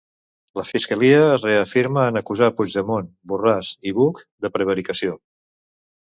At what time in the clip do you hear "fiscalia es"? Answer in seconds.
0.67-1.43